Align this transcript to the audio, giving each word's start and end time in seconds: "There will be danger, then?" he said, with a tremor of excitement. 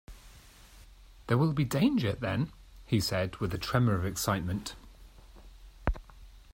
"There 1.27 1.37
will 1.37 1.53
be 1.53 1.63
danger, 1.63 2.13
then?" 2.13 2.51
he 2.87 2.99
said, 2.99 3.35
with 3.35 3.53
a 3.53 3.59
tremor 3.59 3.93
of 3.93 4.03
excitement. 4.03 4.75